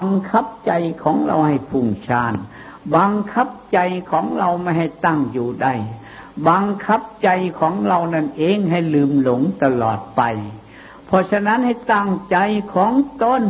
[0.00, 0.72] บังคับใจ
[1.02, 2.34] ของเราให้พุ่งชาน
[2.96, 3.78] บังคับใจ
[4.10, 5.74] ของเราไม่ให้ตั้งอยู่ได้
[6.48, 7.28] บังคับใจ
[7.60, 10.22] ของเรานั่นเองให้ลืมหลงตลอดไป
[11.06, 12.36] เพราะฉะนั้นให้ตั้งใจ
[12.74, 12.92] ของ
[13.22, 13.42] ตน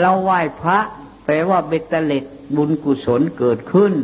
[0.00, 0.78] เราไหว้พระ
[1.24, 2.24] แปลว่าเบตเตล็ด
[2.56, 3.94] บุญกุศลเกิดขึ้น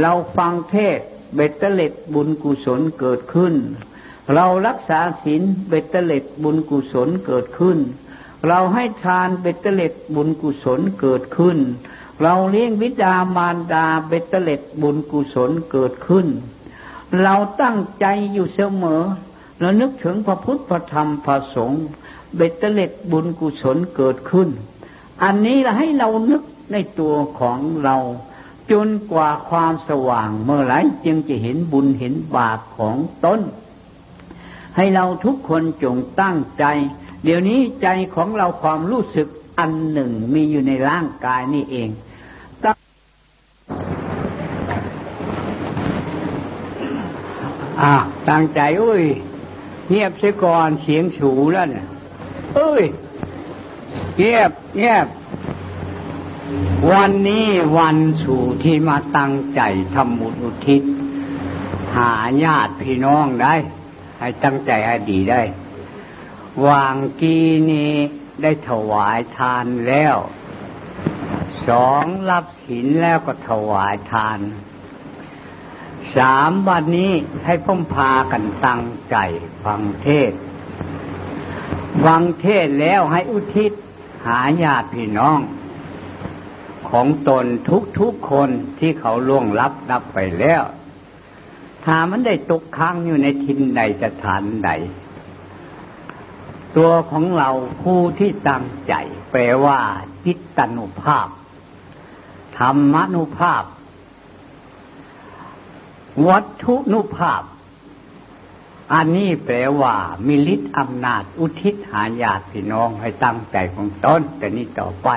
[0.00, 0.98] เราฟังเทศ
[1.34, 3.54] เบตเตเล็ดบุญกุศลเกิดขึ้น
[4.34, 7.78] เรารักษาศีลเบตเตเล็ดบุญกุศลเกิดขึ้น
[8.48, 11.58] เราให้ทานเบตเตเล็ดบุญกุศลเกิดขึ้น
[12.22, 16.26] เราเลี้ยงวิดามารดาเบตเตเล็ดบุญกุศลเกิดขึ้น
[17.22, 19.02] เราตั้งใจอยู่เสมอ
[19.60, 21.84] เรานึกถึงพระพุทธพระธรรมพระสงฆ์
[22.36, 24.48] เบตเตเล็ดบุญกุศลเกิดขึ้น
[25.22, 27.96] อันนี้เราให้เรานึกในตัวของเรา
[28.72, 33.40] จนกว่าความสว่างเมื่อไหร่จึงจะเห็นบุญเห็นบาปของตน
[34.76, 36.64] ให้เราทุกคนจงตั้งใจ
[37.24, 39.28] เดี๋ยวนี้ใจของเราความรู้สึก
[39.58, 41.88] อันหนึ่งมีอยู่ในร่างกายนี่เอง
[47.80, 47.94] อ่า
[48.30, 49.04] ตั้งใจอุ้ย
[49.90, 51.86] เงียบเสียก่อนเสียงสูแล้วเนี่ย
[52.54, 52.84] เอ้ย
[54.18, 55.06] เงียบเงียบ
[56.92, 57.46] วันนี้
[57.78, 59.60] วันสู่ที่มาตั้งใจ
[59.94, 60.82] ทำบุญอุทิศ
[61.94, 62.10] หา
[62.44, 63.54] ญาติพี่น้องได้
[64.18, 65.40] ให้ตั้งใจให้ดีได้
[66.66, 67.38] วางกี
[67.70, 67.92] นี้
[68.42, 70.16] ได้ถวายทานแล้ว
[71.68, 74.40] สองรับศีลแล้วก็ถวายทาน
[76.16, 77.12] สามวันนี้
[77.44, 79.16] ให้พ่มพากันตั้งใจ
[79.64, 80.32] ฟังเทศ
[82.04, 83.72] ฟังเทศแล้วให้อุทิศ
[84.26, 85.40] หาญาติพี่น้อง
[86.90, 87.44] ของตน
[88.00, 90.62] ทุกๆคนที่เขาล่วงลับนับไปแล้ว
[91.84, 94.70] ถ้ามันได้ตกค้างอยู่ในทินใดสถานใด
[96.76, 97.50] ตัวของเรา
[97.82, 98.94] ผู้ที่ตั้งใจ
[99.30, 99.80] แปลว่า
[100.24, 101.28] จิตตนุภาพ
[102.58, 103.64] ธรรมนุภาพ
[106.28, 107.42] วัตถุนุภาพ
[108.94, 109.94] อันนี้แปลว่า
[110.26, 115.08] มีฤทธิ์อำนาจ อุทิศหาญาติพี่น้องให้ตั้งใจของตนแต่นี้ต่อไป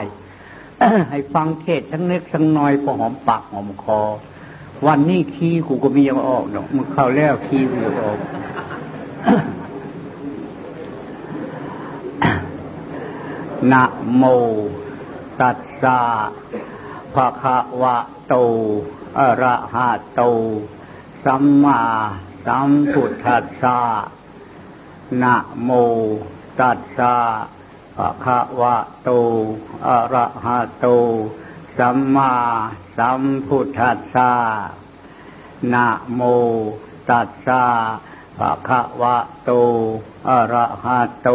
[1.09, 4.00] ให้ฟังเทศทั้งเล็กทั้งน้อยพอหอมปากหอมคอ
[4.88, 8.19] วันนี้ขี้กูก็มียังออกเนาะมึงเข้าแล้วขี้กูออก
[13.72, 13.83] นะ
[14.16, 14.23] โม
[15.39, 16.00] ตัสสะ
[17.16, 17.95] ภะคะวะ
[18.28, 18.35] โต
[19.19, 20.22] อะระหะโต
[21.25, 21.81] สัมมา
[22.45, 23.79] สัมพุทธัสสะ
[25.23, 25.69] นะโม
[26.59, 27.16] ตัสสะ
[27.97, 29.09] ภะคะวะโต
[29.88, 30.88] อะระหะโต
[31.78, 32.34] สัมมา
[32.97, 34.31] สัมพุทธัสสะ
[35.73, 36.22] นะโม
[37.09, 37.63] ตัสสะ
[38.38, 39.51] ภะคะวะโต
[40.29, 41.29] อะระหะโต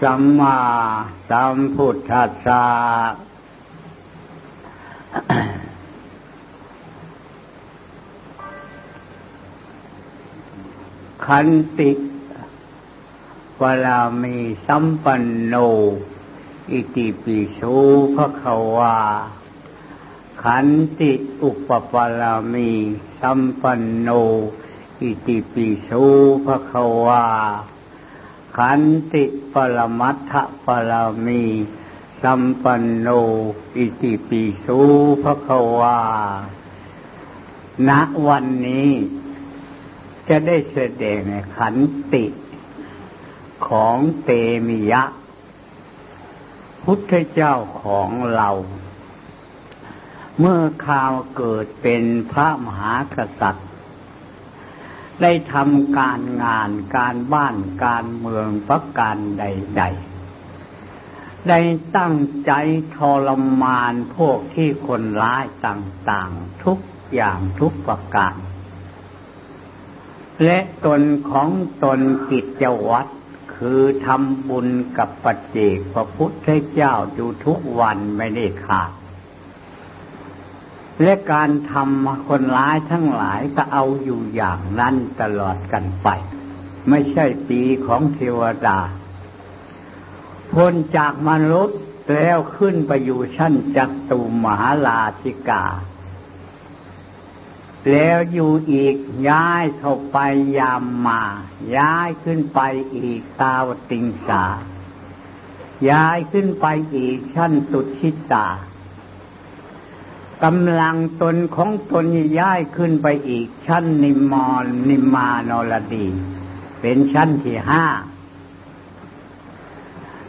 [0.00, 0.58] สัมมา
[1.28, 2.64] สัมพุทธัสสะ
[11.26, 11.90] ขันติ
[13.62, 15.54] วลามีสัมปันโน
[16.70, 17.60] อิติปิโส
[18.16, 18.96] ภะคะวา
[20.42, 20.66] ขัน
[20.98, 21.12] ติ
[21.42, 22.70] อุปปาลามี
[23.20, 24.08] สัมปันโน
[25.02, 25.90] อิติปิโส
[26.46, 27.24] ภะคะวา
[28.58, 28.80] ขัน
[29.12, 30.32] ติปรมัตถ
[30.64, 31.42] ปาลามี
[32.22, 33.08] สัมปันโน
[33.76, 34.66] อิติปิโส
[35.22, 35.98] ภะคะวา
[37.88, 37.90] ณ
[38.26, 38.90] วันนี้
[40.28, 41.20] จะได้แสดง
[41.56, 41.76] ขัน
[42.12, 42.24] ติ
[43.66, 44.30] ของเต
[44.66, 45.02] มิยะ
[46.84, 48.50] พุทธเจ้าของเรา
[50.38, 53.68] เมื่อข่าวเกิดเป็นพระมหากษัตริย์
[55.22, 61.60] ได้ทำการงานการบ้านการเมืองประการใด ๆ ได้
[61.96, 62.16] ตั้ง
[62.46, 62.52] ใจ
[62.96, 63.28] ทร
[63.62, 66.78] มานพวกที่คนร้ายต่างๆ ทุก
[67.14, 68.34] อย่างทุกประการ
[70.44, 71.48] และตนของ
[71.84, 72.00] ตน
[72.30, 73.12] กิจวัตร
[73.56, 78.90] คือทำบุญกับปัจเจกพระพุทธเจ้าอยู่ทุกวันไม่ได้ขาด
[81.02, 86.08] และการทำคนร้ายทั้งหลายก็เอาอยู่อย่างนั้นตลอดกันไป
[86.88, 88.78] ไม่ใช่ปีของเทวดา
[90.52, 91.78] พ้นจากมนุษย์
[92.14, 95.64] แล้วขึ้นไปอยู่ชั้นจักตุมหาลาธิกา
[97.90, 98.96] แล้วอยู่อีก
[99.28, 100.18] ย้ายเข้าไป
[100.58, 101.22] ยามมา
[101.76, 102.60] ย้ายขึ้นไป
[102.96, 104.44] อีกตาวติงสา
[105.90, 108.46] ย้ายขึ้นไปอีกชั้นตุชิตา
[110.42, 112.04] กำลังตนของตน
[112.38, 116.06] ย้ายขึ้นไปอีก ชั้นนิมอนนิมานรดี
[116.80, 117.86] เป็นชั้นที่ห้า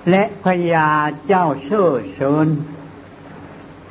[0.10, 0.90] และพญา
[1.26, 2.48] เจ้าเชื่อเชิญ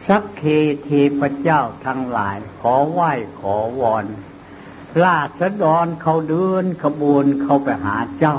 [0.07, 0.43] สักเค
[0.85, 0.89] เท
[1.21, 4.07] พเจ้าทั้งหลาย ขอไหว้ขอวอน
[5.03, 8.37] ราษฎรเขาเดินขบวนเขาไปหาเจ้า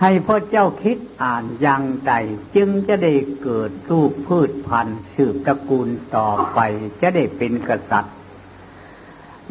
[0.00, 2.12] ให้พ่อเจ้าคิดอ่านอย่างใด
[2.56, 3.12] จึงจะได้
[3.42, 6.58] เกิดรูปพืชพันธุ์สืบตระกูลต่อไป
[7.00, 8.16] จะได้เป็นกษัตริย์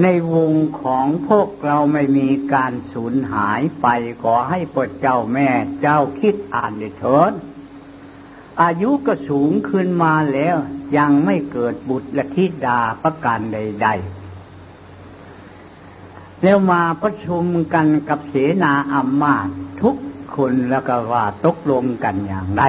[0.01, 3.87] ในวงของพวกเราไม่มีการสูญหายไป
[4.23, 5.49] ขอให้พ่อเจ้าแม่
[5.81, 7.33] เจ้าคิดอ่านได้เถิด
[8.61, 10.55] อายุก็สูงขึ้นมาแล้ว
[10.97, 13.87] ยังไม่เกิดบุตรและธิดาประการใด
[14.75, 19.47] ๆแล้วมาประชุมกันกับเสนาอามาต
[19.81, 19.95] ทุก
[20.37, 22.63] คนแล้วก็ว่าตกลงกันอย่างไร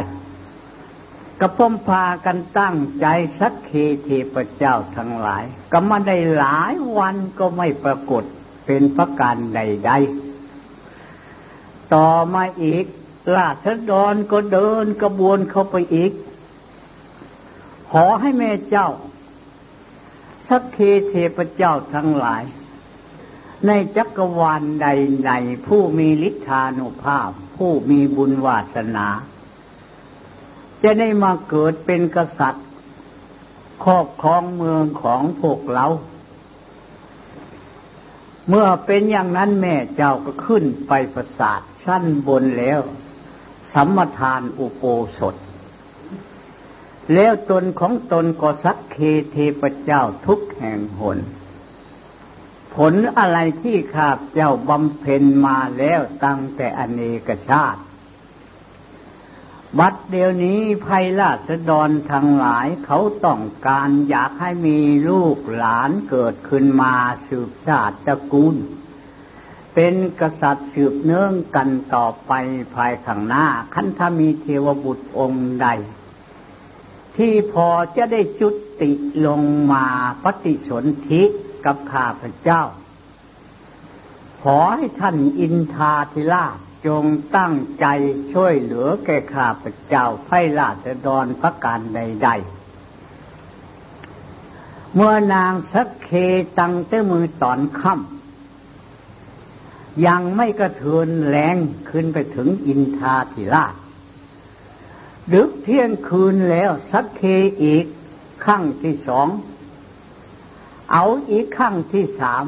[1.40, 3.06] กระพ้มพากันตั้งใจ
[3.38, 3.70] สักเค
[4.02, 8.24] เทพระเจ้าทั้งหลาย ก็มาได้หลายวันก็ไม่ปรากฏ
[8.66, 12.84] เป็นประการใดๆ ต่อมาอีก
[13.36, 16.12] ราษฎรก็เดินกระบวนเข้าไปอีก
[17.90, 18.88] ขอให้แม่เจ้า
[20.48, 20.78] สักเค
[21.08, 22.42] เทพเจ้าทั้งหลาย
[23.66, 29.06] ในจักรวาลใดๆผู้มีฤทธานุภาพ ผู้มีบุญวาสนา
[30.82, 32.66] จะได้มาเกิดเป็นกษัตริย์
[33.84, 35.86] ครอบครองเมืองของพวกเรา
[38.48, 42.80] เมื่อเป็นอย่างนั้นแม่เจ้าก็ขึ้นไปประสาทชั้นบนแล้ว
[43.72, 44.82] สัมทานอุโป
[45.18, 45.34] สถ
[47.14, 48.96] แล้วตนของตนก็สักเค
[49.32, 51.18] เทพเจ้าทุกแห่งหน
[52.76, 57.82] ผลอะไรที่ข้าพเจ้าบำเพ็ญมาแล้วตั้งแต่อเนกชาติ
[59.78, 64.78] บัดเดี๋ยวนี้ภัยราษฎรทั้งหลายเขาต้องการอยากให้มี
[65.08, 66.94] ลูกหลานเกิดขึ้นมา
[67.28, 68.56] สืบชาติตระกูล
[69.74, 72.32] เป็นกษัตริย์สืบเนื่องกันต่อไป
[72.74, 75.68] ภายข้างหน้า คันถ้ามีเทวบุตรองค์ใด
[77.16, 78.48] ที่พอจะได้จุ
[78.82, 78.90] ติ
[79.26, 79.42] ลง
[79.72, 79.84] มา
[80.24, 81.22] ปฏิสนธิ
[81.66, 82.62] กับข้าพเจ้า
[84.42, 87.04] ขอให้ท่านอินทาธิราชจง
[87.36, 87.86] ตั้งใจ
[88.32, 90.28] ช่วยเหลือแก่ข้าพเจ้าไพ
[90.58, 92.28] ราชดรประการใด
[93.96, 96.10] ๆ เมื่อนางสักเค
[96.58, 101.56] ตั้งเต้มือตอนค่ำยังไม่กระเทือนแรง
[101.90, 103.74] ขึ้นไปถึงอินทาธิราช
[105.32, 107.22] ดึกเที่ยงคืนแล้วสักเค
[107.62, 107.84] อีก
[108.44, 109.28] ขั้งที่สอง
[110.92, 112.44] เอาอีกขั้งที่สาม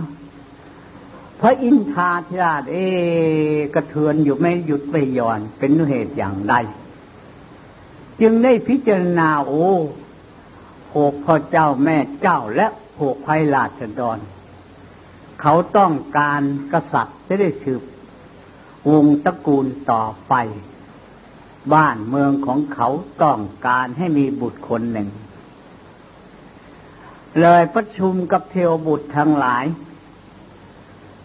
[1.41, 2.77] พระอินทาธิราชเอ
[3.75, 6.55] กระเทือนอยู่ไม่หยุดไม่ย่อนเป็นเหตุอย่างใด
[8.21, 9.69] จึงได้พิจารณาโอ้
[10.97, 12.67] หกพ่อเจ้าแม่เจ้าและ
[13.01, 14.19] หกไพราชดร
[15.41, 16.43] เขาต้องการ
[16.73, 17.83] กษัตริย์จะได้สืบ
[18.91, 20.35] วงตระกูลต่อไป
[21.75, 22.89] บ้านเมืองของเขา
[23.23, 25.09] ต้องการให้มีบุตรคนหนึ่ง
[27.41, 29.65] เลยประชุมกับเทวบุตรทั้งหลาย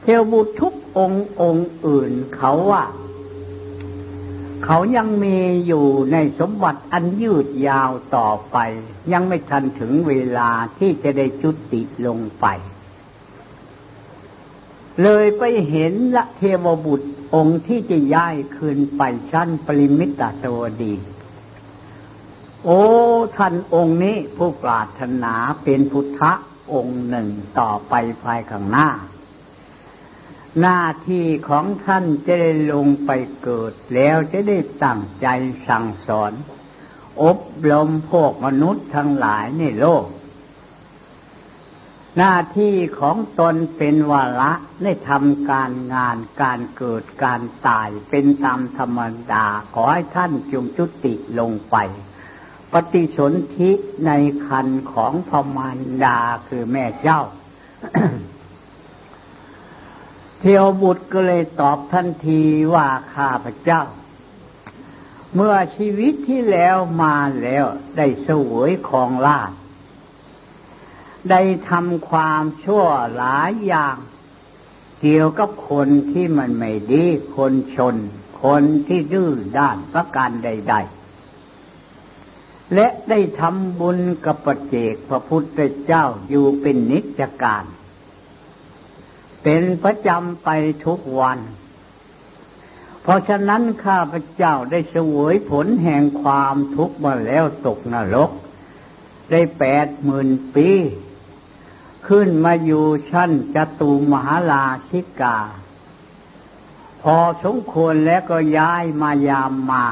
[0.02, 2.84] เทวบุตรทุกองค์องค์อื่นเขาว่า
[4.66, 5.38] เขายังมี
[5.68, 8.58] อยู่ในสมบัติอันยืดยาวต่อไป
[9.12, 12.46] ยังไม่ทันถึงเวลาที่จะได้จุติลงไป
[15.02, 19.02] เลยไปเห็นละเทวบุตรองค์ที่จะย้ายคืนไป
[19.32, 20.94] ชั้นปริมิตาสวดี
[22.66, 22.82] โอ้
[23.38, 26.32] ท่านองค์นี้ผู้ปรารถนาเป็นพุทธะ
[26.74, 27.30] องค์หนึ่ง
[27.60, 27.94] ต่อไป
[28.24, 28.88] ภายข้างหน้า
[30.62, 33.12] หน้าที่ของท่านจะได้ลงไป
[33.44, 35.28] เกิดแล้วจะได้ตั้งใจ
[35.68, 36.34] สั่งสอน
[37.24, 37.40] อบ
[37.72, 40.06] รมพวกมนุษย์ทั้งหลายในโลก
[42.18, 44.52] หน้าที่ของตนเป็นวาระ
[44.84, 49.02] ได้ทำการงานการเกิดการตายเป็นตามธรรม
[49.32, 51.76] ดาขอให้ท่านจงจุติลงไป
[52.74, 53.72] ปฏิสนธิ
[54.06, 54.12] ใน
[54.46, 57.22] คันของพมารดาคือแม่เจ้า
[60.40, 62.42] เทวบุตรก็เลยตอบทันที
[62.74, 63.84] ว่าข้าพเจ้า
[65.36, 67.66] เมื่อชีวิตที่แล้วมาแล้ว
[67.98, 69.52] ได้เสวยของลาด
[71.30, 73.98] ได้ทำความชั่วหลายอย่าง
[75.02, 77.06] เกี่ยวกับคนที่มันไม่ดี
[77.38, 77.96] คนชน
[78.44, 81.03] คนที่ดื้อด้านประการใด ๆ
[82.74, 87.66] และได้ทำบุญกับปเจกพระพุทธเจ้าอยู่เป็นนิจการ
[89.44, 90.50] เป็นประจำไป
[90.86, 91.40] ทุกวัน
[93.02, 98.32] เพราะฉะนั้นข้าพเจ้าได้เสวยผลแห่งความทุกข์มาแล้วตกนรก
[99.32, 100.70] ได้แปดหมื่นปี
[102.08, 105.38] ขึ้นมาอยู่ชั้นจตุมหาลาชิกา
[107.02, 109.86] พอสมควรแล้วก็ย้ายมายามมา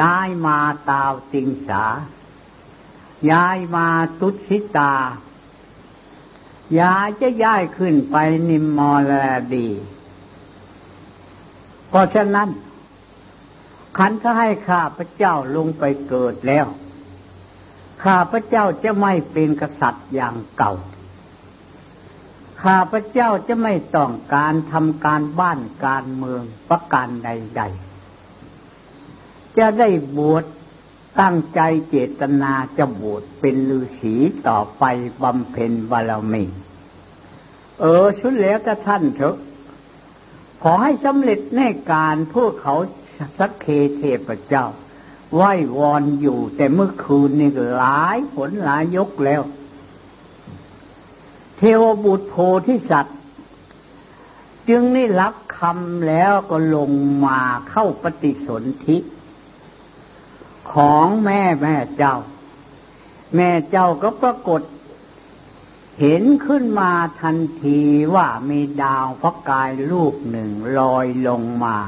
[0.00, 0.58] ย้ายมา
[0.90, 1.84] ตาวติงสา
[3.30, 3.88] ย้ายมา
[4.20, 4.94] ตุชิตา
[6.78, 8.16] ยาจะย้ายขึ้นไป
[8.48, 9.12] นิมมอล
[9.54, 9.68] ดี
[11.88, 12.48] เพราะฉะนั้น
[13.96, 16.66] ขันถ้าให้ข้าพระเจ้าลงไปเกิดแล้ว
[18.04, 20.72] ข้าพระเจ้าจะไม่เป็นกษัตริย์อย่างเก่า
[22.62, 27.93] ข้าพระเจ้าจะไม่ต้องการทำการบ้านการเมืองประการใดๆ
[29.58, 30.44] จะได้บวช
[31.20, 34.14] ตั้งใจเจตนาจะบวชเป็นฤาษี
[34.48, 34.84] ต่อไป
[35.22, 36.44] บำเพ็ญบารมี
[37.80, 39.36] เออชุดแล้วแต่ท่านเถอะ
[40.62, 42.74] ขอให้สำเร็จในการพวกเขา
[43.38, 44.66] สักเคเทพเจ้า
[45.34, 49.42] ไหว้วอนอยู่แต่เมื่อคืนนี่หลายผลหลายยกแล้ว
[51.56, 52.34] เทวบุตรโพ
[52.66, 53.18] ธิสัตว์
[54.68, 56.90] จึงได้รับคำแล้วก็ลง
[57.26, 58.96] มาเข้าปฏิสนธิ
[60.72, 62.16] ของแม่แม่เจ้า
[63.34, 64.62] แม่เจ้าก็ปรากฏ
[66.00, 66.92] เห็นขึ้นมา
[67.22, 67.80] ทันที
[68.14, 71.78] ว่ามีดาวพระกายลูกหนึ่งลอยลงมา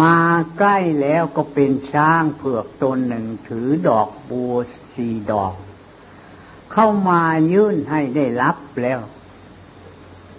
[0.00, 0.16] มา
[0.58, 4.54] ใกล้แล้วก็เป็นช้างเผือกตนหนึ่งถือดอกบัว
[4.94, 5.54] สีดอก
[6.72, 7.22] เข้ามา
[7.52, 9.00] ยื่นให้ได้รับแล้ว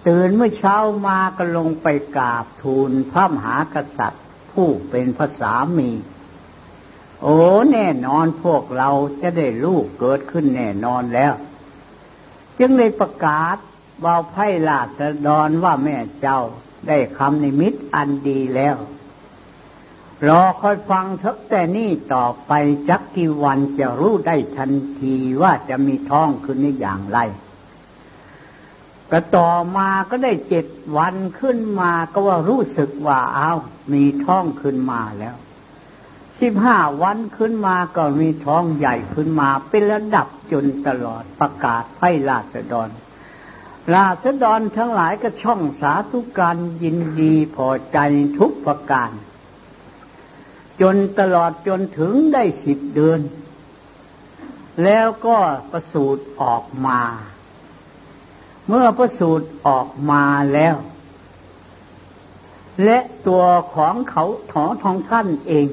[0.07, 5.89] ตื่นเมื่อเช้ามาก็ลงไปกราบทูลพระมหากษัตริย์ ผู้เป็นภาษามี
[7.21, 7.37] โอ้
[7.73, 8.89] แน่นอนพวกเรา
[9.21, 11.33] จะได้ลูกเกิดขึ้นแน่นอนแล้ว
[12.59, 13.57] จึงเลยประกาศ
[14.05, 16.39] ว่าไพ่ลาสดอนว่าแม่เจ้า
[16.87, 18.77] ได้คำนิมิตอันดีแล้ว
[20.27, 22.51] รอคอยฟังเถอะแต่นี่ต่อไป
[22.89, 24.71] จักกี่วันจะรู้ได้ทัน
[25.01, 27.19] ทีว่าจะมีท้องขึ้นในอย่างไร
[29.11, 33.51] ก็ต่อมาก็ได้เจ็ดวันขึ้นมาก็ว่ารู้สึกว่าเอ้า
[33.93, 35.35] มีท้องขึ้นมาแล้ว
[36.41, 42.89] สิบห้าวันขึ้นมาก็มีท้องใหญ่ขึ้นมาเป็นระดับจนตลอดประกาศให้ราษฎร
[43.95, 47.97] ราษฎรทั้งหลายก็ช่องสาธุการยินดีพอใจ
[48.39, 49.11] ทุกประการ
[50.81, 53.21] จนตลอดจนถึงได้สิบเดือน
[54.83, 55.37] แล้วก็
[55.71, 57.01] ประสูตรออกมา
[58.67, 60.75] เมื่อประสูตรออกมาแล้ว
[62.85, 63.43] และตัว
[63.75, 65.67] ของเขาถอทองท่านเอง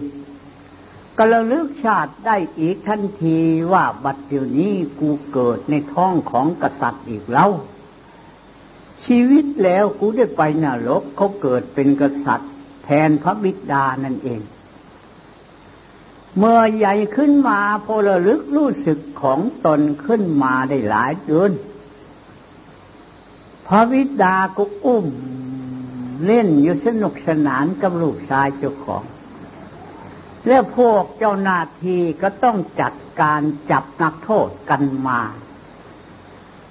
[1.19, 3.39] ก็ระลึกชาติได้อีกทันที
[3.73, 7.51] ว่าบัดเดี๋ยวนี้กูเกิดในท้องของกษัตริย์อีกแล้ว
[9.05, 12.51] ชีวิตแล้วกูได้ไปนรกเขาเกิดเป็นกษัตริย์
[12.85, 14.43] แทนพระบิดานั่นเอง
[16.39, 21.53] เมื่อใหญ่ขึ้นมาพอระลึกรู้สึกของตนขึ้นมาได้หลายเดือน
[23.67, 25.07] พระบิดาก็อุ้ม
[26.25, 29.03] เล่นอยู่สนุกสนานกับลูกชายเจ้าของ
[30.49, 35.21] แล้วพวกเจ้าหน้าที่ก็ต้องจัดการจับนักโทษกันมา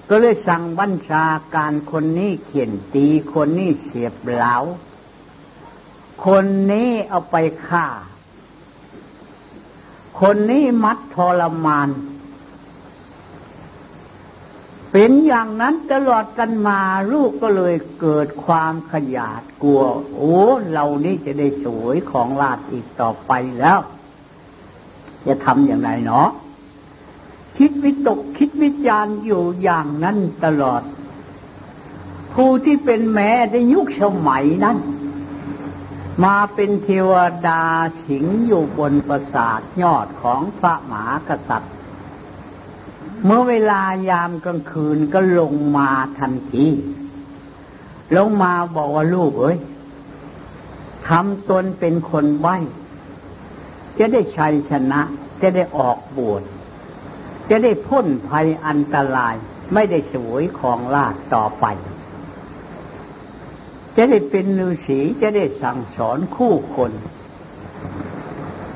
[0.10, 4.56] ก็เลยสั่งบัญชาการคนนี้เขียนตีคนนี้เสียบเหลา
[6.26, 7.36] คนนี้เอาไป
[7.68, 7.86] ฆ่า
[10.22, 11.90] คนนี้มัดทรมาน
[14.98, 19.82] เป็นอย่างนั้นตลอดกันมาลูกก็เลยเกิดความขยาดกลัว
[20.16, 20.38] โอ้
[20.74, 23.80] เรานี่จะได้สวยของลาดอีกต่อไปแล้ว
[25.28, 26.30] จะทำอย่างไรเนาะ
[27.58, 30.82] คิดวิตกคิดวิจารณ์อยู่อย่างนั้นตลอด
[32.34, 34.78] ผู้ที่เป็นแม่ในยุคสมัยนั้น
[36.24, 37.14] มาเป็นเทว
[37.48, 37.64] ดา
[38.06, 41.75] สิงอยู่บนปราสาทยอดของพระมหากษัตริย์
[43.24, 46.66] เมื่อเวลายามกลางคืนก็ลงมาทันที
[48.18, 49.58] ลงมาบอกว่าลูกเอ้ย
[51.08, 52.58] ทำตนเป็นคนใบ้
[54.00, 55.02] จะได้ชัยชนะ
[55.42, 56.44] จะได้ออกบวช
[57.50, 59.36] จะได้พ้นภัยอันตราย
[59.74, 61.66] ไม่ได้สวยของลาดต่อไป
[63.98, 66.92] จะได้เป็นฤาษีจะได้สั่งสอนคู่คน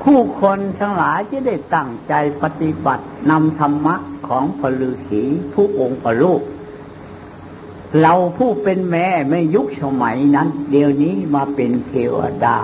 [0.02, 3.94] ผู้คนทั้งหลายจะได้ตั้งใจปฏิบัตินำธรรมะ
[4.28, 5.22] ของพระฤาษี
[5.54, 6.42] ผู้องค์พระลูก
[8.00, 12.56] เราผู้เป็นแม่ไม่ยุคสมัยนั้น เดี๋ยวนี้มาเป็นเทวดา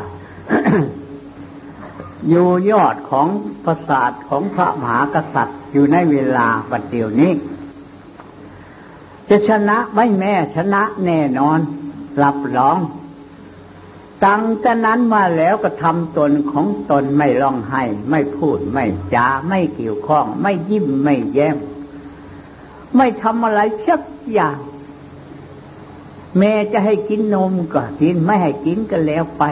[2.28, 3.28] อยู่ยอดของ
[3.64, 7.32] ปราสาทของพระมหากษัตริย์อยู่ในเวลาปัจเดี๋ยวนี้
[9.28, 11.58] จะชนะไม่แม่ชนะแน่นอน
[12.22, 12.78] รับรอง
[14.25, 21.56] ตั้งแต่นั้นมาแล้วก็ทำตนของตนไม่ร้องไห้ ไม่พูดไม่จาไม่เกี่ยวข้อง ไม่ยิ้มไม่แย้ม
[22.96, 24.58] ไม่ทำอะไรสักอย่าง
[26.38, 29.44] แม่จะให้กินนมก็กินไม่ให้กินก็แล้วไป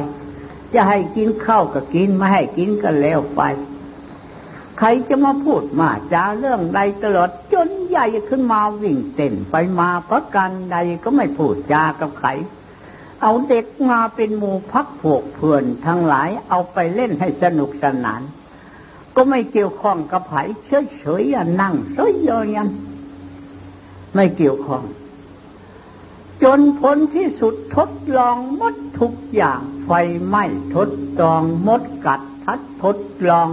[0.74, 3.42] จะให้กินข้าวก็กินไม่ให้กินก็แล้วไป
[4.78, 12.28] ใครจะมาพูดมาจาเรื่องใดตลอดจนใหญ่ขึ้นมาวิ่งเต้นไปมาเพระการใดก็ไม่พูดจากับใคร
[13.26, 18.22] เอาเด็กมาเป็นหมู่พักพวกเพื่อนทั้งหลายเอาไปเล่นให้สนุกสนาน
[19.16, 22.70] ก็ไม่เกี่ยวข้องกับไผ่เฉยๆนั่งเฉยๆยัน
[24.14, 24.82] ไม่เกี่ยวข้อง
[26.42, 29.90] จนผลที่สุดทดลองมดทุกอย่าง ไฟ
[30.26, 30.90] ไหม้ทด
[31.20, 33.48] ลองมดกัดทัดทดลอง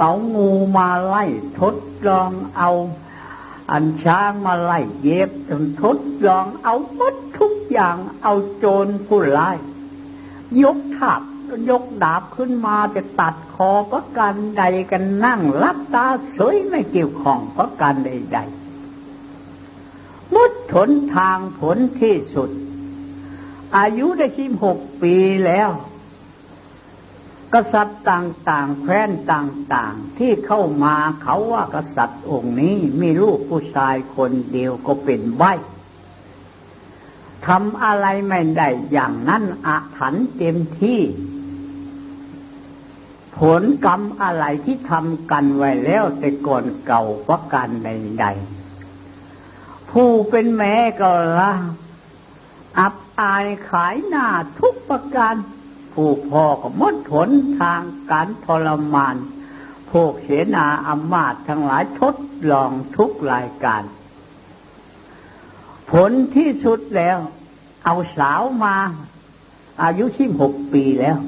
[0.00, 1.24] เอางูมาไล่
[1.60, 1.76] ทด
[2.08, 2.70] ลองเอา
[3.70, 9.56] อันช้างมาไล่เย็บจนทดลองเอามด ทุกอย่างเอาโจรผู้ร้าย
[10.62, 11.22] ยกถาบ
[11.70, 22.50] ยกดาบขึ้นมาจะตัดคอพระกันใดกันนั่งรับตาเฉยไม่เกี่ยวของพระกันใดๆมุดถนทางผลที่สุด
[23.76, 25.14] อายุได้สิบหกปี
[25.46, 25.70] แล้ว
[27.54, 35.44] กษัตริย์ต่างๆแคว้นต่างๆ ที่เข้ามาเขาว่ากษัตริย์องค์นี้มีลูกผู้ชายคนเดียวก็เป็นใบ
[37.46, 41.00] ทำอะไรไม่ได้อย่างนั้นอาถรรพ์เต็มที่
[43.38, 51.52] ผลกรรมอะไรที่ทำกันไว้แล้วแต่ก่อนเก่าว่าการใดๆผู้เป็นแม่ก็ละ
[52.78, 54.26] อับอายขายหน้า
[54.60, 55.34] ทุกประการ
[55.92, 57.28] ผู้พ่อก็มดผล
[57.60, 59.16] ทางการทรมาน
[59.90, 62.16] พวกเสนาอำมาตย์ทั้งหลายทด
[62.52, 63.82] ลองทุกรายการ
[65.90, 67.18] ผลที่สุดแล้ว
[67.84, 68.76] เอาสาวมา
[69.82, 71.18] อายุสิบหกปีแล้ว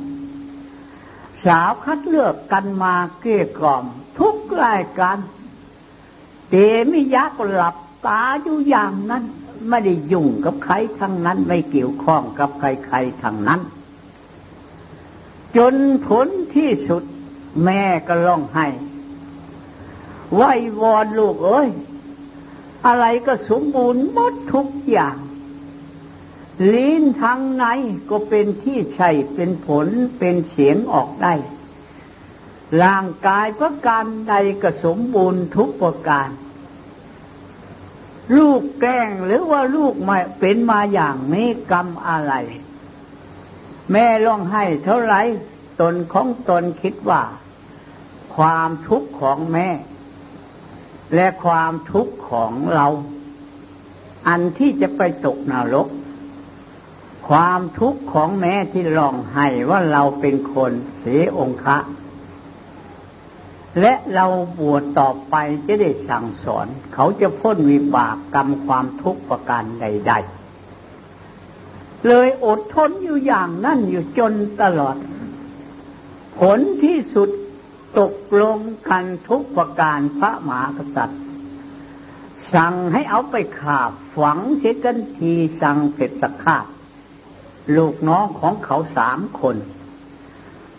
[1.44, 3.84] สาวคัดเลือกกันมาเกลี้ยกล่อม
[4.18, 5.16] ทุกรายการ
[6.48, 6.54] เต
[6.90, 7.76] มิยะก็หลับ
[8.06, 9.24] ตาอยู่อย่างนั้น
[9.68, 13.60] ไม่ได้ยุ่งกับใครทั้งนั้น ไม่เกี่ยวข้องกับใครๆทั้งนั้น
[15.56, 15.74] จน
[16.06, 17.02] ผลที่สุด
[17.64, 18.66] แม่ก็ร้องไห้
[20.34, 20.42] ไหว
[20.80, 21.68] วอนลูกเอ้ย
[22.86, 25.16] อะไรก็สมบูรณ์หมดทุกอย่าง
[26.72, 27.64] ลิ้นทางใน
[28.10, 29.86] ก็เป็นที่ใช่เป็นผล
[30.18, 31.34] เป็นเสียงออกได้
[32.82, 36.28] ร่างกายประการใดก็สมบูรณ์ทุกประการ
[38.36, 42.34] ลูกแกล้งหรือว่าลูกมาเป็นมาอย่างนี้กรรมอะไร
[43.92, 45.14] แม่ร้องไห้เท่าไร
[45.80, 47.22] ตนของตนคิดว่า
[48.36, 49.68] ความทุกข์ของแม่
[51.14, 52.86] และความทุกข์ของเรา
[54.28, 55.88] อันที่จะไปตกนรก
[57.28, 61.78] ความทุกข์ของแม่ที่ร้องไห้ว่าเราเป็นคนเสียองค์ะ
[63.80, 64.26] และเรา
[64.58, 65.34] บวชต่อไป
[65.66, 70.12] จะได้สั่งสอน เขาจะพ้นวิบากกรรมความทุกข์ประการใด
[71.30, 74.96] ๆ เลยอดทนอยู่อย่างนั่นอยู่จนตลอด
[76.38, 77.28] ผลที่สุด
[77.98, 81.22] ตกลงกันทุกประการพระมหากษัตริย์
[82.54, 86.66] สั่งให้เอาไปขาบฝังเสียกันทีสั่งเผ็ดสักขาด
[87.76, 89.56] ลูกน้องของเขาสามคน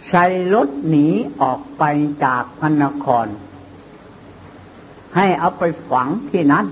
[0.07, 1.07] ใช้รถหนี
[1.41, 1.83] ออกไป
[2.25, 3.27] จากพนคร
[5.15, 6.65] ให้เอาไปฝังที่นั้น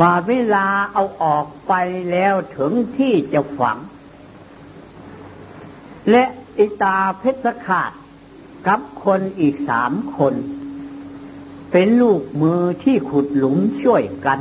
[0.00, 1.72] มาเวลาเอาออกไป
[2.10, 3.78] แล้วถึงที่จะฝัง
[6.10, 6.24] และ
[6.58, 7.92] อิตาเพชรขาด
[8.66, 10.34] กับคนอีกสามคน
[11.70, 14.38] เป็นลูกมือที่ขุดหลุมช่วยกัน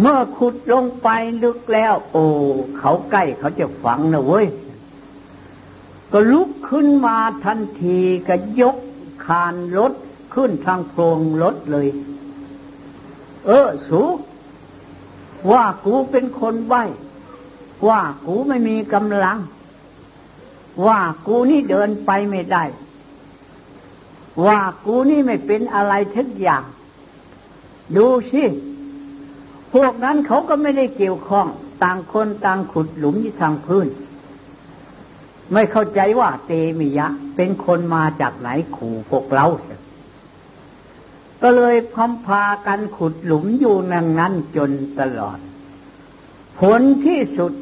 [0.00, 1.08] เมื่อขุดลงไป
[1.42, 2.26] ลึกแล้ว โอ้
[2.78, 4.46] เขาใกล้เขาจะฝังนะเว้ย
[6.12, 8.76] ก็ลุกขึ้นมาทันทีก็ยก
[9.26, 9.92] คานรถ
[10.34, 11.88] ขึ้นทางโพรงรถเลย
[13.46, 14.02] เออสู
[15.50, 16.84] ว่ากูเป็นคนใบ้
[17.88, 19.38] ว่ากูไม่มีกำลัง
[20.86, 22.64] ว่ากูนี่เดินไปไม่ได้
[24.46, 26.64] ว่ากูนี่ไม่เป็นอะไรทุกอย่าง
[27.96, 28.44] ดูสิ
[29.74, 31.46] พวกนั้นเขาก็ไม่ได้เกี่ยวข้อง
[31.82, 33.86] ต่างคนต่างขุดหลุมที่ทางพื้น
[35.52, 37.06] ไม่เข้าใจว่าเตมิยะ
[37.36, 39.46] เป็นคนมาจากไหนขู่พวกเรา
[41.42, 45.38] ก็เลยพมพากันขุดหลุมอยู่นั่งนั้นจนตลอด
[46.58, 47.52] ผลที่สุด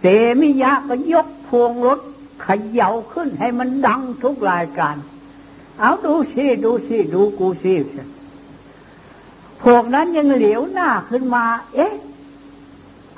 [0.00, 0.06] เต
[0.40, 2.00] มิยะก็ยก พวงรถ
[2.46, 4.96] ขย่าขึ้นให้มันดังทุกรายการ
[5.80, 7.74] เอาดูสิดูสิดูกูสิ
[9.62, 11.92] พวกนั้นยังเหลียวหน้าขึ้นมา เอ๊ะ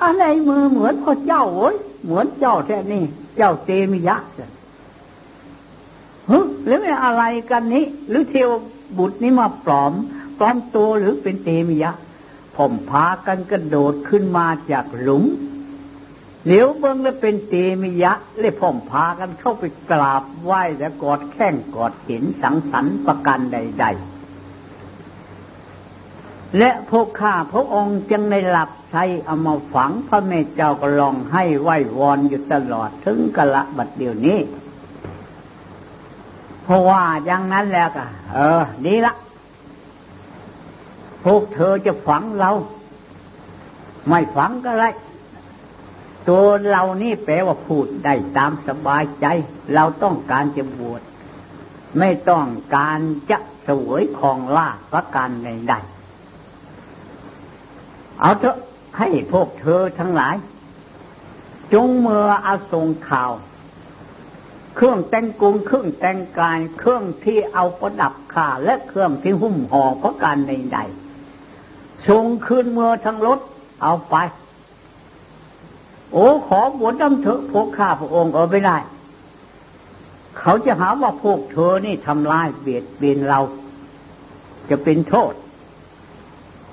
[0.03, 3.05] อะไรมือเหมือนพ่อเจ้าโอ้ยเหมือนเจ้าแท้นี่
[3.37, 4.17] เจ้าเตมิยะ
[6.27, 8.51] เฮ้ยหรือไม่อะไรกันนี้ หรือเทว
[8.99, 9.93] บุตรนี้มาปลอม
[10.39, 11.93] ปลอมตัวหรือเป็นเตมิยะ
[12.57, 15.25] ผมพากันกระโดดขึ้นมาจากหลุม
[16.45, 23.85] เหลียวเบิ้งแล้วเป็นเตมิยะเลยพ่อมพากันเข้าไปกราบไหว้และกอดแข้งกอดเห็นสังสรรค์ประการใด
[25.61, 34.39] ๆ และพวกข้าพระองค์จึงในหลับใช้เอามาฝังพระเมตเจ้าก็ลองให้ไหว้วอนอยู่ตลอดถึงกะละบัดเดียวนี้
[36.63, 39.15] เพราะว่าอย่างนั้นแล้วก็เออนี่ละ
[41.25, 42.53] พวกเธอจะฝังเรา
[44.09, 44.85] ไม่ฝังก็ไร
[46.29, 49.27] ตัวเรานี่แปลว่าพูดได้ตามสบายใจ
[49.75, 51.03] เราต้องการจะบวช
[51.99, 58.59] ไม่ต้องการจะสวยของล่าประการใดๆเอาเถอะ
[58.99, 60.37] ให้พวกเธอทั้งหลาย
[61.73, 63.33] จงเมื่อเอาส่งข่าว
[64.77, 73.39] เครื่องแต่งกุงเครื่องแต่งกาย เครื่องที่เอาประดับข่าและเครื่องที่หุ้มห่อประการใดๆส่งคืนเมื่อทั้งรถ
[73.83, 74.15] เอาไป
[76.15, 78.79] โอ้ขอบวชน้ำเถอะพวกข้าพระองค์เออไม่ได้
[80.39, 83.41] เขาจะหาว่าพวกเธอนี่ทำลายเบียดเบียนเรา
[84.71, 85.33] จะเป็นโทษ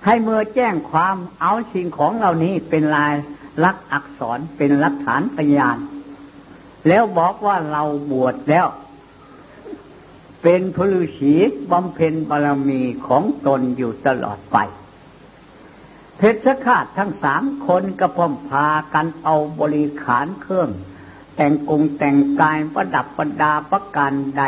[0.05, 3.13] ให้เมื่อแจ้งความเอาสิ่งของเหล่านี้เป็นลาย
[3.63, 5.77] ลักษณอักษรเป็นหลักฐานพยาน
[6.87, 8.67] แล้วบอกว่าเราบวชแล้ว
[10.43, 11.35] เป็นพลุชี
[11.71, 14.57] บำเพ็ญบารมีของตนอยู่ตลอดไป
[16.23, 20.69] เพชฌฆาตทั้งสามคนกระพมพากันเอาบริขารเครื่อง
[21.35, 24.43] แต่งกงแต่งกายประดับประดาประการใด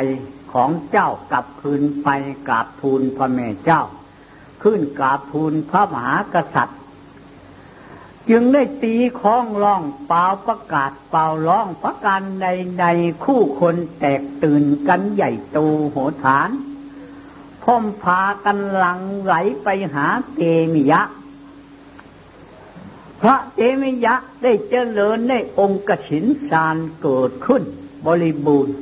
[0.54, 2.08] ของเจ้ากลับคืนไป
[2.48, 3.84] กราบทูลพระแม่เจ้า
[4.64, 6.80] ขึ้นกราบทูลพระมหากษัตริย์
[8.30, 12.48] จึงได้ตีข้องร้องเปล่าประกาศเปล่าร้องประการใด
[12.80, 12.86] ใด
[13.24, 15.58] คู่คนแตกตื่นกันใหญ่โต
[15.92, 16.50] โหฐาน
[17.64, 19.34] พมพากันหลังไหล
[19.64, 20.42] ไปหาเต
[20.76, 21.04] มิยะ
[23.24, 27.64] พระเตมิยะได้เจริญในองค์กสินสารเกิดขึ้น
[28.06, 28.76] บริบูรณ์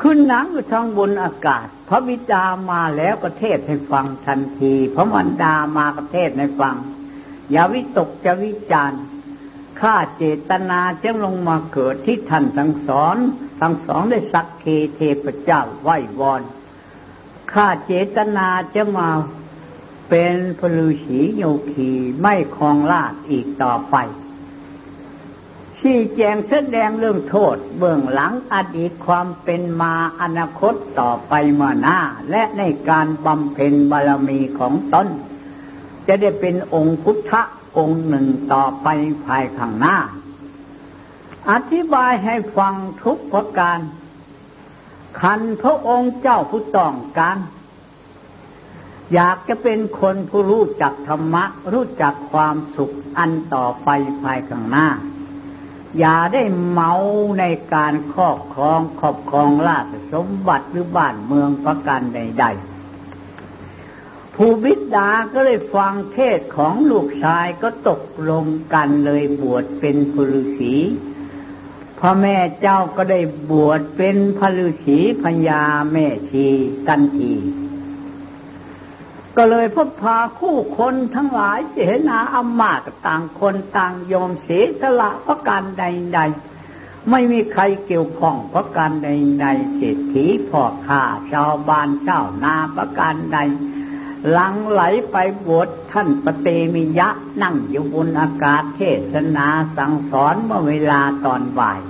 [0.00, 6.76] ขึ้นหนังอยู่ทางบนอากาศ พระบิดามาแล้วก็เทศให้ฟังทันที พระมันดามาก็เทศให้ฟัง
[7.50, 9.02] อย่าวิตกจะวิจารณ์
[9.80, 13.16] ข้าเจตนาจะลงมาเกิดที่ท่านทั้งสอน
[13.60, 14.64] ทั้งสองได้สักเค
[14.96, 16.42] เทพเจ้าไหว้วอน
[17.52, 19.08] ข้าเจตนาจะมา
[20.08, 21.42] เป็นพลูสีโย
[21.72, 21.90] คี
[22.20, 23.96] ไม่คลองลาดอีกต่อไป
[25.78, 31.98] ชี้แจงแสดงเรื่องโทษ เบื้องหลังอดีตความเป็นมาอนาคตต่อไปมาหน้า
[32.30, 35.08] และในการบำเพ็ญบารมีของตน
[36.06, 37.32] จะได้เป็นองค์พุทธ
[37.78, 38.86] องค์หนึ่งต่อไป
[39.24, 39.96] ภายข้างหน้า
[41.50, 43.78] อธิบายให้ฟังทุกประการ
[45.20, 47.38] ขันพระองค์เจ้าผู้ต้องการ
[49.14, 53.88] อยากจะเป็นคนผู้รู้จักธรรมะ รู้จักความสุขอันต่อไป
[54.20, 54.88] ภายข้างหน้า
[55.98, 56.92] อย่าได้เมา
[57.38, 57.44] ใน
[57.74, 68.44] การครอบครองครอบครองราชสมบัติหรือบ้านเมืองประการใดๆผู้บิดาก็เลยฟังเทศของลูกชายก็ตกลง
[68.74, 70.74] กันเลยบวชเป็นพฤษี
[71.98, 76.46] พ่อแม่เจ้าก็ได้บวชเป็นพฤษีพญาแม่ชี
[76.88, 77.34] กันที
[79.40, 81.76] ก็เลยพบพาคู่คนทั้งหลายเส
[82.08, 93.38] นาอมาตต่างคนต่างยอมเสียสละประการใดๆ ไม่มีใครเกี่ยวข้องประการใดๆเศรษฐีพ่อข้าชาวบ้านเจ้านาประการใด
[94.30, 97.08] หลังไหลไปบวชท่านปเตมิยะ
[97.42, 98.80] นั่งอยู่บนอากาศเท
[99.12, 101.80] ศนาสั่งสอนเมื่อเวลาตอนบ่าย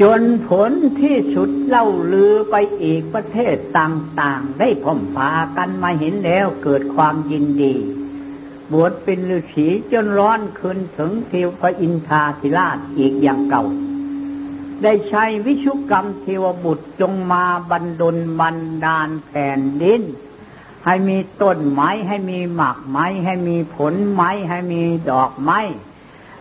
[0.00, 7.74] จนผลที่สุดเล่าลือไปอีกประเทศต่างๆ ได้พมพากันมาเห็นแล้วเกิดความยินดี
[8.72, 13.64] บวชเป็นฤาษีจนร้อนคืนถึงเทวพระอินทาธิราชอีกอย่างเก่า
[14.82, 20.02] ได้ใช้วิชุกรรมเทวบุตรจงมาบันดลบันดาลแผ่นดิน
[20.84, 25.60] ให้มีต้นไม้ให้มีหมากไม้ให้มีผลไม้ให้มีดอกไม้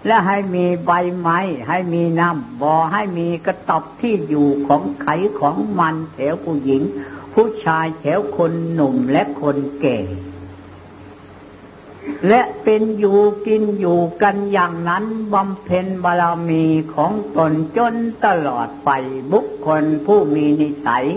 [0.05, 5.07] และให้มีใบไม้ให้มีน้ำบ่อให้มีกระตอบที่อยู่ของไข
[5.39, 6.81] ของมันแถวผู้หญิง
[7.33, 9.99] ผู้ชายแถวคนหนุ่มและคนแก่
[12.27, 18.89] และเป็นอยู่กินอยู่กันอย่างนั้นบำเพ็ญบารมีของตนจนตลอดไป
[19.31, 21.07] บุคคลผู้มีนิสัย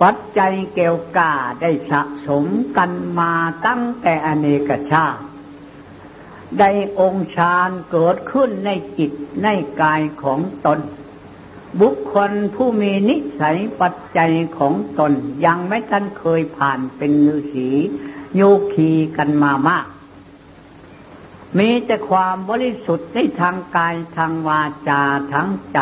[0.00, 2.44] ปัจจัยเกี่ยวกาได้สะสม
[2.76, 3.32] กันมา
[3.66, 5.23] ตั้งแต่อเนกชาติ
[6.58, 9.10] ได้องค์ฌานเกิดขึ้นในจิต
[9.42, 9.48] ใน
[9.82, 10.80] กายของตน
[11.80, 15.12] บุคคลผู้มีนิสัยปัจจัยของตน
[15.46, 17.68] ยังไม่ทันเคยผ่านเป็นฤาษี
[18.34, 18.42] โย
[18.74, 19.86] คีกันมามาก
[21.58, 25.78] มีแต่ความบริสุทธิ์ในทางกายทางวาจาทั้งใจ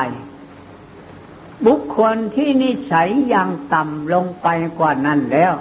[1.67, 4.47] บุคคลที่นิสัยยังต่ำลงไป
[4.79, 5.55] กว่านั้นแล้ว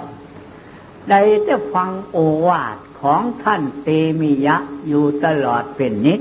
[1.08, 3.88] ได้จะฟังโอวาท ของท่านเต
[4.20, 6.20] มิยะอยู่ตลอดเป็นนิด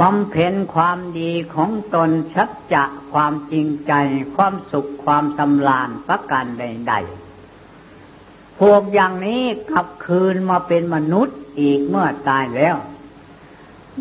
[0.00, 3.92] บำเพ็ญความดีของตนชัดจะความจริงใจ
[4.34, 12.76] ความสุขความสำราญประการใดๆพวกอย่างนี้กลับคืนมาเป็นมนุษย์อีกเมื่อตายแล้ว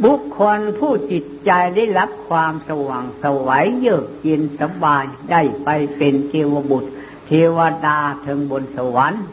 [0.04, 6.92] บุคคลผู้จิตใจได้รับความสว่างสวัยเยือกเย็นสบายได้ไปเป็นเทวบุตร
[7.28, 9.24] เทวดาถึงบนสวรรค์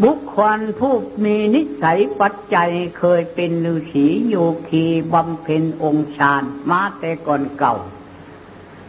[0.00, 4.36] บุคคลผู้มีนิสัยปัจจัยเคยเป็นฤาษีโย
[4.68, 7.74] คีบำเพ็ญองค์ฌานมาแต่ก่อนเก่า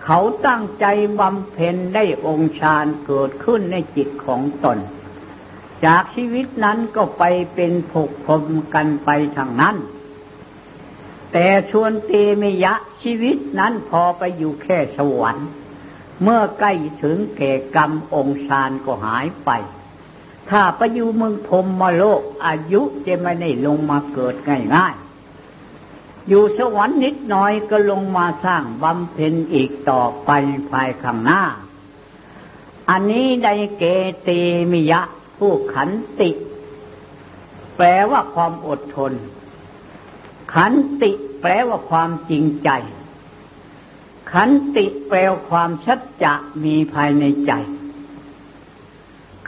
[0.03, 0.85] เขาตั้งใจ
[1.19, 4.77] บำเพ็ญได้องค์ฌานเกิดขึ้นในจิตของตน
[5.85, 7.23] จากชีวิตนั้นก็ไป
[7.55, 9.75] เป็นผกพมกันไปทางนั้น
[11.31, 12.11] แต่ชวนเต
[12.41, 15.49] มิยะชีวิตนั้นพอไปอยู่แค่สวรรค์
[16.21, 19.49] เมื่อใกล้ถึงแก่กรรมองค์ฌานก็หายไป
[20.49, 24.35] ถ้าไปอยู่เมืองพรมมาโลก อายุจะไม่ได้ลงมาเกิด
[24.75, 30.29] ง่ายๆ อยู่สวรรค์นิดหน่อยก็ลงมาสร้างบำเพ็ญอีกต่อไป
[30.69, 31.41] ภายข้างหน้า
[32.89, 33.83] อันนี้ไดเก
[34.23, 34.29] เต
[34.71, 35.01] มิยะ
[35.37, 35.89] ผู้ขัน
[36.21, 36.29] ติ
[37.75, 39.13] แปลว่าความอดทน
[40.53, 42.69] ขันติแปลว่าความจริงใจ
[44.31, 47.51] ขันติแปลว่าความชัดจะมีภายในใจ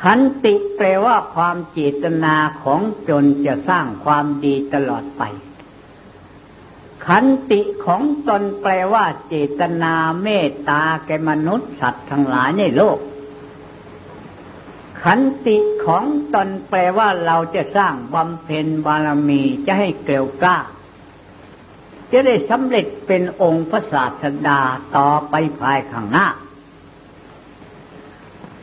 [0.04, 5.24] ขันติแปลว่าความเจตนาของจนจะสร้างความดีตลอดไป
[7.06, 12.98] ขันติของตนแปลว่าเจตนาเมตตาแก่มนุษย์สัตว์ทั้งหลายในโลก
[15.04, 16.04] ขันติของ
[16.34, 20.58] ตนแปลว่าเราจะสร้างบำเพ็ญบารมีจะให้เกลียวกล้า
[22.12, 24.60] จะได้สำเร็จเป็นองค์พระศาสดา
[24.96, 26.28] ต่อไปภายข้างหน้า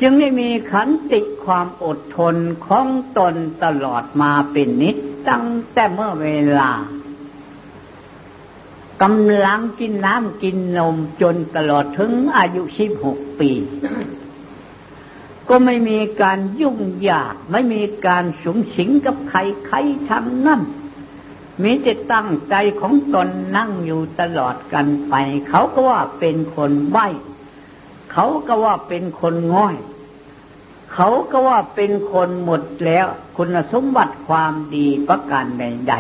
[0.03, 2.37] จึงได้มีขันติความอดทน
[2.67, 2.87] ของ
[3.19, 3.35] ตน
[3.65, 4.97] ตลอดมาเป็นนิด
[5.29, 6.71] ตั้งแต่เมื่อเวลา
[9.03, 13.51] กำลังกินน้ำกินนมจนตลอดถึงอายุสิบหกปี
[15.49, 19.77] ก็ไม่มีการยุ่งยากไม่มีการสูงสิงกับใครใคร
[20.09, 20.63] ทำนั่น
[21.63, 25.15] มีแต่ตั้งใจของตนนั่งอยู่ตลอดกันไป
[25.49, 27.09] เขาก็ว่าเป็นคนใบ้
[28.13, 29.77] เขาก็ว่าเป็นคนง่อย
[30.95, 35.95] เขาก็ว่าเป็นคนหมดแล้วคุณสมบัติความดีประการใด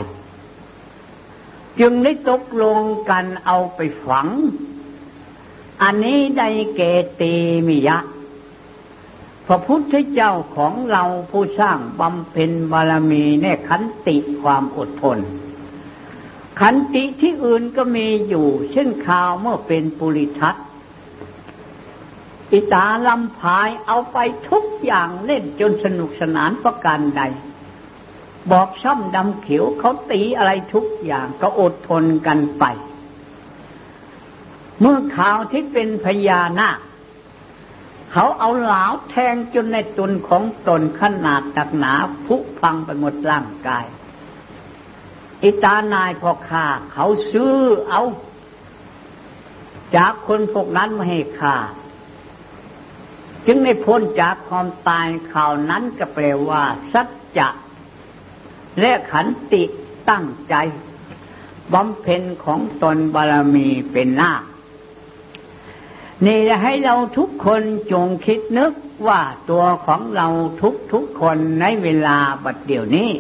[0.87, 4.29] ๆจึงได้ตกลงกันเอาไปฝัง
[5.83, 6.81] อันนี้ได้เก
[7.21, 7.23] ต
[7.67, 7.99] มิยะ
[9.47, 15.19] พระพุทธเจ้าของเราผู้สร้างบำเพ็ญบารมีในขันติความอดทน
[16.61, 20.57] ขันติที่อื่นก็มีอยู่ เช่นข่าวเมื่อเป็นปุริทัต
[22.53, 24.19] อิตาลำพายเอาไป
[24.51, 27.23] ทุกอย่างเล่นจนสนุกสนานประการใด
[28.53, 32.65] บอกช่ำดำเขียวเขาตีอะไรทุกอย่างก็อดทนกันไป
[34.81, 36.79] เมื่อข่าวที่เป็นพญานาค
[38.13, 41.93] เขาเอาหลาวแทงจนในตุนของตนขนาดตักหนา
[42.27, 43.87] พุพังไปหมดร่างกาย
[45.43, 47.57] อิตานายพอข่าเขาซื้อ
[47.89, 48.03] เอา
[49.97, 51.57] จากคนพวกนั้นมาให้ข่า
[53.47, 57.49] จึงไม่พ้นจากความตายข่าวนั้นก็แปลว่า สัจจะ
[58.81, 59.63] และขันติ
[60.11, 60.55] ตั้งใจ
[61.73, 64.33] บำเพ็ญของตนบารมีเป็นหน้า
[66.25, 68.73] นี่จะให้เราทุกคนจงคิดนึก
[69.07, 70.29] ว่าตัวของเรา
[70.63, 73.11] ทุกทุกคนในเวลาบัดเดี๋ยวนี้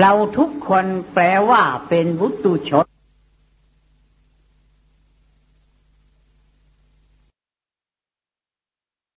[0.00, 2.89] เราทุกคนแปลว่าเป็นวุตุชน